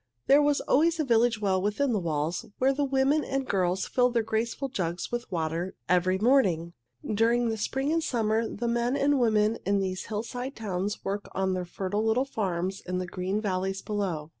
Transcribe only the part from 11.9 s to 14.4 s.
little farms in the green valleys below.